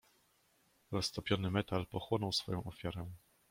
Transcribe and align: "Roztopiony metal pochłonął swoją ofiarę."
"Roztopiony 0.91 1.51
metal 1.51 1.87
pochłonął 1.87 2.31
swoją 2.31 2.63
ofiarę." 2.63 3.11